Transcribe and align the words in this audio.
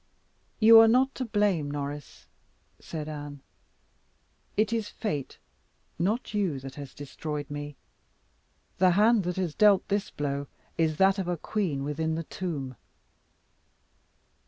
"You 0.59 0.79
are 0.79 0.87
not 0.87 1.13
to 1.13 1.25
blame, 1.25 1.69
Norris," 1.69 2.25
said 2.79 3.07
Anne; 3.07 3.41
"it 4.57 4.73
is 4.73 4.89
fate, 4.89 5.37
not 5.99 6.33
you, 6.33 6.59
that 6.59 6.73
has 6.73 6.95
destroyed 6.95 7.51
me. 7.51 7.75
The 8.79 8.89
hand 8.97 9.25
that 9.25 9.35
has 9.35 9.53
dealt 9.53 9.87
this 9.89 10.09
blow 10.09 10.47
is 10.75 10.97
that 10.97 11.19
of 11.19 11.27
a 11.27 11.37
queen 11.37 11.83
within 11.83 12.15
the 12.15 12.23
tomb." 12.23 12.77